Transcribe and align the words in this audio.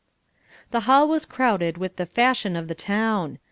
The 0.71 0.79
Hall 0.89 1.07
was 1.07 1.25
crowded 1.27 1.77
with 1.77 1.97
the 1.97 2.07
fashion 2.07 2.55
of 2.55 2.67
the 2.67 2.73
town. 2.73 3.37